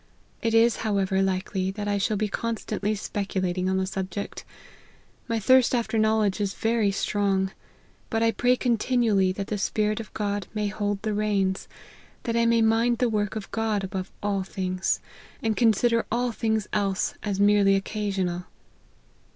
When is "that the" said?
9.33-9.59